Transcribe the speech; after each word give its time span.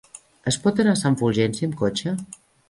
Es 0.51 0.55
pot 0.63 0.81
anar 0.83 0.95
a 0.97 0.99
Sant 1.01 1.17
Fulgenci 1.19 1.69
amb 1.69 1.77
cotxe? 1.83 2.17